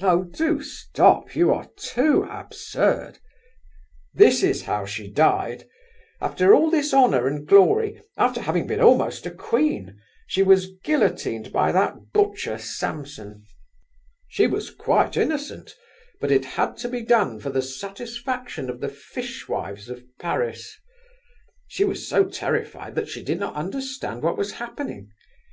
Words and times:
"Oh! 0.00 0.24
do 0.24 0.60
stop—you 0.60 1.52
are 1.54 1.68
too 1.76 2.24
absurd!" 2.28 3.18
"This 4.12 4.42
is 4.42 4.62
how 4.62 4.84
she 4.86 5.06
died. 5.08 5.68
After 6.20 6.52
all 6.52 6.68
this 6.68 6.92
honour 6.92 7.28
and 7.28 7.46
glory, 7.46 8.02
after 8.16 8.40
having 8.40 8.66
been 8.66 8.80
almost 8.80 9.24
a 9.24 9.30
Queen, 9.30 10.00
she 10.26 10.42
was 10.42 10.72
guillotined 10.82 11.52
by 11.52 11.70
that 11.70 12.10
butcher, 12.12 12.58
Samson. 12.58 13.44
She 14.26 14.48
was 14.48 14.68
quite 14.74 15.16
innocent, 15.16 15.76
but 16.20 16.32
it 16.32 16.44
had 16.44 16.76
to 16.78 16.88
be 16.88 17.02
done, 17.02 17.38
for 17.38 17.50
the 17.50 17.62
satisfaction 17.62 18.68
of 18.68 18.80
the 18.80 18.88
fishwives 18.88 19.88
of 19.88 20.02
Paris. 20.18 20.76
She 21.68 21.84
was 21.84 22.08
so 22.08 22.24
terrified, 22.24 22.96
that 22.96 23.08
she 23.08 23.22
did 23.22 23.38
not 23.38 23.54
understand 23.54 24.24
what 24.24 24.36
was 24.36 24.54
happening. 24.54 25.12